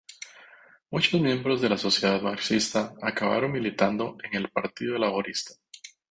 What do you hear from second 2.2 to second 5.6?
Marxista acabaron militando en el Partido Laborista.